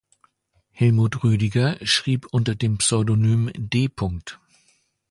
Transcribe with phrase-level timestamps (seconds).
[0.71, 3.87] Helmut Rüdiger schrieb unter dem Pseudonym „D.